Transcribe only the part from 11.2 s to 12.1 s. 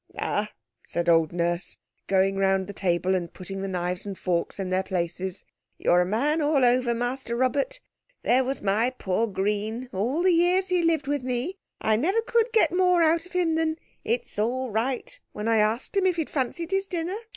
me I